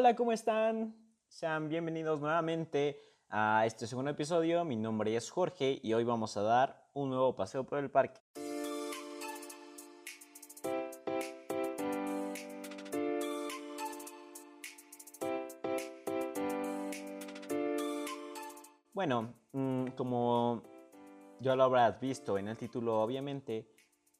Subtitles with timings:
[0.00, 0.94] Hola, ¿cómo están?
[1.26, 3.00] Sean bienvenidos nuevamente
[3.30, 4.64] a este segundo episodio.
[4.64, 8.20] Mi nombre es Jorge y hoy vamos a dar un nuevo paseo por el parque.
[18.92, 20.62] Bueno, mm, como
[21.40, 23.68] ya lo habrás visto en el título, obviamente,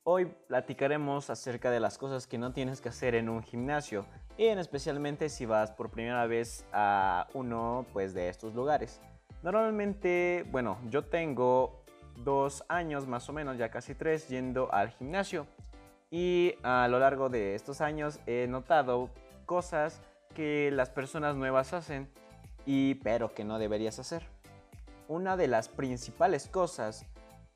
[0.02, 4.06] hoy platicaremos acerca de las cosas que no tienes que hacer en un gimnasio,
[4.38, 9.00] y en especialmente si vas por primera vez a uno pues, de estos lugares.
[9.42, 11.84] Normalmente, bueno, yo tengo
[12.24, 15.46] dos años más o menos, ya casi tres, yendo al gimnasio.
[16.10, 19.10] Y a lo largo de estos años he notado
[19.44, 20.00] cosas
[20.34, 22.08] que las personas nuevas hacen
[22.64, 24.22] y pero que no deberías hacer
[25.08, 27.06] una de las principales cosas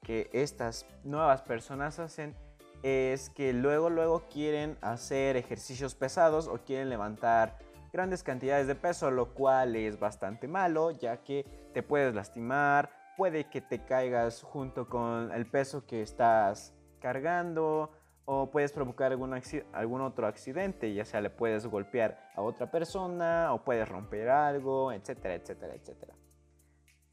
[0.03, 2.35] que estas nuevas personas hacen
[2.83, 7.59] es que luego luego quieren hacer ejercicios pesados o quieren levantar
[7.93, 13.45] grandes cantidades de peso, lo cual es bastante malo ya que te puedes lastimar, puede
[13.45, 17.91] que te caigas junto con el peso que estás cargando
[18.25, 19.39] o puedes provocar algún,
[19.73, 24.93] algún otro accidente, ya sea le puedes golpear a otra persona o puedes romper algo,
[24.93, 26.15] etcétera, etcétera, etcétera.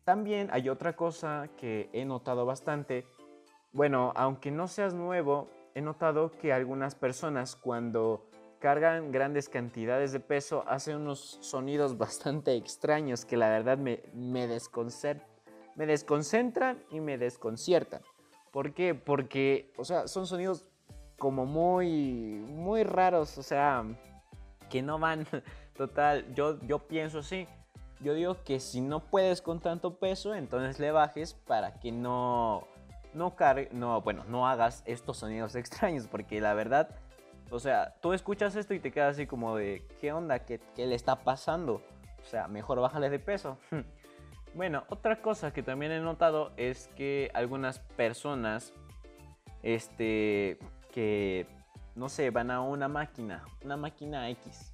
[0.03, 3.05] También hay otra cosa que he notado bastante.
[3.71, 10.19] Bueno, aunque no seas nuevo, he notado que algunas personas cuando cargan grandes cantidades de
[10.19, 14.47] peso hacen unos sonidos bastante extraños que la verdad me, me,
[15.75, 18.01] me desconcentran y me desconciertan.
[18.51, 18.95] ¿Por qué?
[18.95, 20.65] Porque, o sea, son sonidos
[21.17, 23.85] como muy, muy raros, o sea,
[24.69, 25.27] que no van
[25.77, 26.33] total.
[26.33, 27.47] Yo, yo pienso así
[28.01, 32.65] yo digo que si no puedes con tanto peso, entonces le bajes para que no,
[33.13, 36.89] no cargue, no, bueno, no hagas estos sonidos extraños, porque la verdad,
[37.49, 40.39] o sea, tú escuchas esto y te quedas así como de, ¿qué onda?
[40.39, 41.81] ¿Qué, qué le está pasando?
[42.21, 43.57] O sea, mejor bájale de peso.
[44.53, 48.73] bueno, otra cosa que también he notado es que algunas personas,
[49.63, 50.59] este,
[50.91, 51.47] que,
[51.95, 54.73] no sé, van a una máquina, una máquina X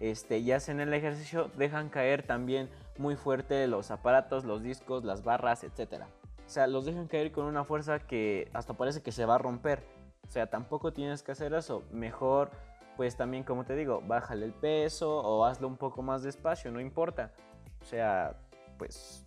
[0.00, 5.24] este, y hacen el ejercicio, dejan caer también muy fuerte los aparatos, los discos, las
[5.24, 6.04] barras, etc.
[6.46, 9.38] O sea, los dejan caer con una fuerza que hasta parece que se va a
[9.38, 9.82] romper.
[10.26, 11.82] O sea, tampoco tienes que hacer eso.
[11.90, 12.50] Mejor,
[12.96, 16.80] pues también como te digo, bájale el peso o hazlo un poco más despacio, no
[16.80, 17.32] importa.
[17.80, 18.36] O sea,
[18.78, 19.26] pues,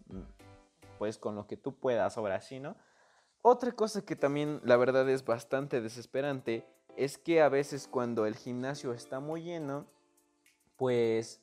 [0.97, 2.75] pues con lo que tú puedas, ahora sí, ¿no?
[3.41, 6.65] Otra cosa que también la verdad es bastante desesperante
[6.97, 9.87] es que a veces cuando el gimnasio está muy lleno,
[10.75, 11.41] pues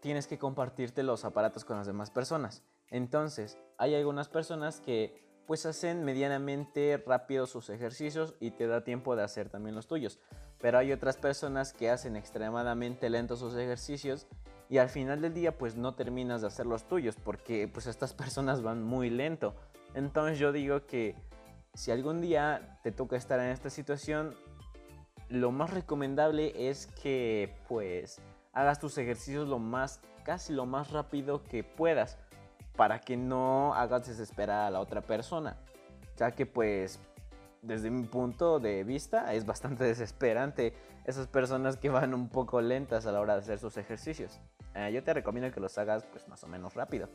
[0.00, 2.62] tienes que compartirte los aparatos con las demás personas.
[2.90, 9.14] Entonces, hay algunas personas que pues hacen medianamente rápido sus ejercicios y te da tiempo
[9.16, 10.18] de hacer también los tuyos.
[10.60, 14.26] Pero hay otras personas que hacen extremadamente lentos sus ejercicios
[14.70, 18.14] y al final del día pues no terminas de hacer los tuyos porque pues estas
[18.14, 19.54] personas van muy lento.
[19.94, 21.14] Entonces yo digo que
[21.74, 24.34] si algún día te toca estar en esta situación,
[25.28, 28.20] lo más recomendable es que pues
[28.52, 32.18] hagas tus ejercicios lo más, casi lo más rápido que puedas
[32.76, 35.56] para que no hagas desesperar a la otra persona.
[36.16, 37.00] Ya que pues
[37.62, 40.74] desde mi punto de vista es bastante desesperante
[41.04, 44.40] esas personas que van un poco lentas a la hora de hacer sus ejercicios.
[44.74, 47.08] Eh, yo te recomiendo que los hagas pues más o menos rápido.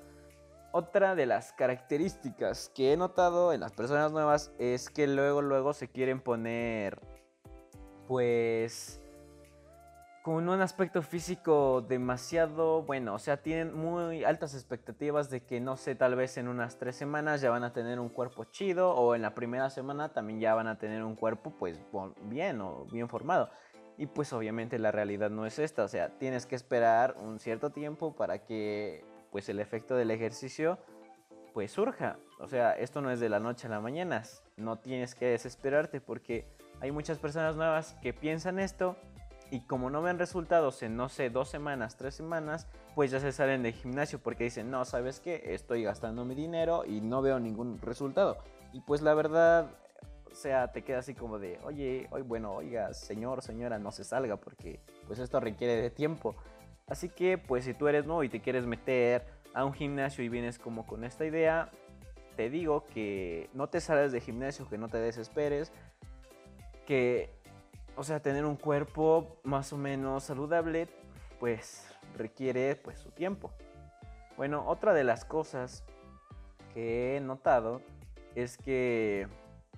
[0.72, 5.74] Otra de las características que he notado en las personas nuevas es que luego luego
[5.74, 7.00] se quieren poner
[8.08, 9.02] pues
[10.22, 15.78] con un aspecto físico demasiado bueno, o sea, tienen muy altas expectativas de que, no
[15.78, 19.16] sé, tal vez en unas tres semanas ya van a tener un cuerpo chido o
[19.16, 21.80] en la primera semana también ya van a tener un cuerpo pues
[22.24, 23.50] bien o bien formado.
[23.98, 27.70] Y pues obviamente la realidad no es esta, o sea, tienes que esperar un cierto
[27.70, 30.80] tiempo para que pues el efecto del ejercicio
[31.54, 32.18] pues surja.
[32.40, 34.24] O sea, esto no es de la noche a la mañana,
[34.58, 36.46] no tienes que desesperarte porque
[36.82, 38.96] hay muchas personas nuevas que piensan esto
[39.52, 43.32] y como no ven resultados en, no sé, dos semanas, tres semanas, pues ya se
[43.32, 45.42] salen del gimnasio porque dicen, no, ¿sabes qué?
[45.54, 48.38] Estoy gastando mi dinero y no veo ningún resultado.
[48.74, 49.72] Y pues la verdad,
[50.32, 54.04] o sea, te queda así como de, oye, hoy, bueno, oiga, señor, señora, no se
[54.04, 56.36] salga porque pues esto requiere de tiempo.
[56.88, 60.30] Así que pues si tú eres nuevo y te quieres meter a un gimnasio y
[60.30, 61.72] vienes como con esta idea,
[62.36, 65.72] te digo que no te sales de gimnasio, que no te desesperes,
[66.86, 67.39] que
[68.00, 70.88] o sea, tener un cuerpo más o menos saludable,
[71.38, 71.86] pues
[72.16, 73.52] requiere pues su tiempo.
[74.38, 75.84] Bueno, otra de las cosas
[76.74, 77.82] que he notado
[78.36, 79.28] es que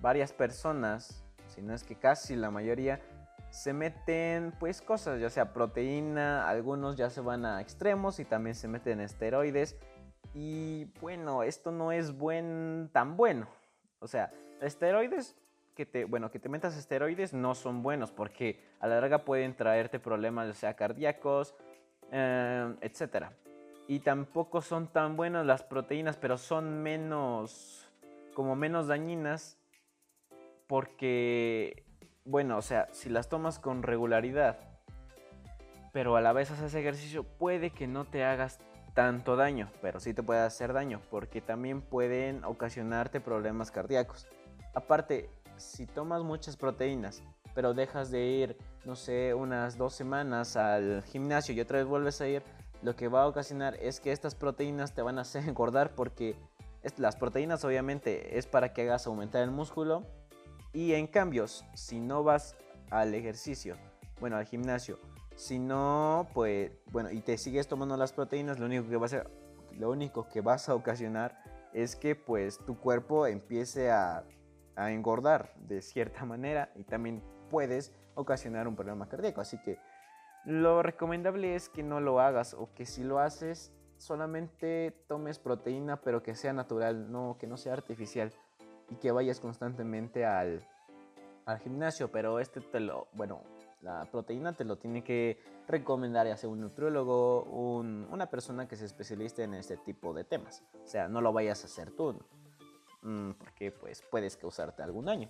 [0.01, 3.01] varias personas, si no es que casi la mayoría,
[3.49, 8.53] se meten pues cosas, ya sea proteína, algunos ya se van a extremos y también
[8.53, 9.77] se meten esteroides.
[10.35, 13.47] Y bueno, esto no es buen, tan bueno.
[13.99, 14.31] O sea,
[14.61, 15.35] esteroides
[15.81, 19.55] que te, bueno, que te metas esteroides no son buenos porque a la larga pueden
[19.55, 21.55] traerte problemas, ya sea cardíacos,
[22.11, 23.29] eh, etc.
[23.87, 27.89] Y tampoco son tan buenas las proteínas, pero son menos,
[28.35, 29.57] como menos dañinas
[30.67, 31.83] porque
[32.25, 34.59] bueno, o sea, si las tomas con regularidad,
[35.93, 38.59] pero a la vez haces ejercicio, puede que no te hagas
[38.93, 44.27] tanto daño, pero sí te puede hacer daño, porque también pueden ocasionarte problemas cardíacos.
[44.75, 51.03] Aparte, si tomas muchas proteínas, pero dejas de ir, no sé, unas dos semanas al
[51.03, 52.43] gimnasio y otra vez vuelves a ir,
[52.81, 56.35] lo que va a ocasionar es que estas proteínas te van a hacer engordar porque
[56.97, 60.03] las proteínas obviamente es para que hagas aumentar el músculo
[60.73, 62.55] y en cambio, si no vas
[62.89, 63.75] al ejercicio,
[64.19, 64.97] bueno, al gimnasio,
[65.35, 69.25] si no, pues, bueno, y te sigues tomando las proteínas, lo único que va a
[69.77, 71.41] lo único que vas a ocasionar
[71.73, 74.23] es que pues tu cuerpo empiece a,
[74.75, 79.41] a engordar de cierta manera y también puedes ocasionar un problema cardíaco.
[79.41, 79.79] Así que
[80.45, 86.01] lo recomendable es que no lo hagas o que si lo haces solamente tomes proteína
[86.01, 88.31] pero que sea natural, no que no sea artificial
[88.89, 90.67] y que vayas constantemente al,
[91.45, 93.43] al gimnasio, pero este te lo, bueno,
[93.81, 98.75] la proteína te lo tiene que recomendar ya sea un nutriólogo, un, una persona que
[98.75, 100.63] se especialice en este tipo de temas.
[100.83, 102.15] O sea, no lo vayas a hacer tú,
[103.01, 105.29] porque pues puedes causarte algún daño.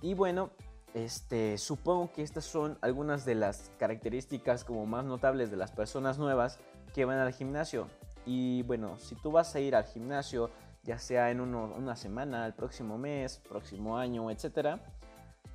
[0.00, 0.50] Y bueno,
[0.94, 6.18] este, supongo que estas son algunas de las características como más notables de las personas
[6.18, 6.58] nuevas
[6.94, 7.88] que van al gimnasio.
[8.26, 10.50] Y bueno, si tú vas a ir al gimnasio
[10.84, 14.80] ya sea en una semana, el próximo mes, próximo año, etc.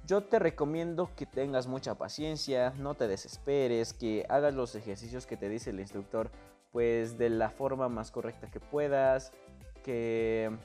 [0.06, 5.36] Yo te recomiendo que tengas mucha paciencia, no te desesperes, que hagas los ejercicios que
[5.36, 6.31] te dice el instructor
[6.72, 9.31] pues de la forma más correcta que puedas,
[9.84, 10.56] que,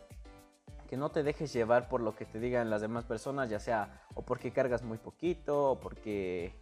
[0.93, 4.03] que no te dejes llevar por lo que te digan las demás personas, ya sea
[4.15, 6.53] o porque cargas muy poquito o porque,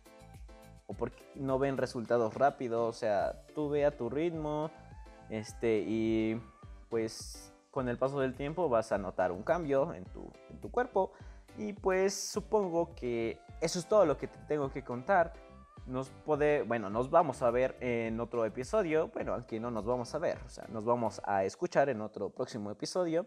[0.86, 4.70] o porque no ven resultados rápidos, o sea, tú ve a tu ritmo
[5.30, 6.40] este, y
[6.88, 10.70] pues con el paso del tiempo vas a notar un cambio en tu, en tu
[10.70, 11.10] cuerpo.
[11.58, 15.32] Y pues supongo que eso es todo lo que te tengo que contar.
[15.86, 19.10] Nos puede, bueno, nos vamos a ver en otro episodio.
[19.12, 22.30] Bueno, aquí no nos vamos a ver, o sea, nos vamos a escuchar en otro
[22.30, 23.26] próximo episodio.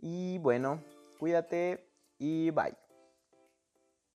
[0.00, 0.80] Y bueno,
[1.18, 1.86] cuídate
[2.18, 2.89] y bye.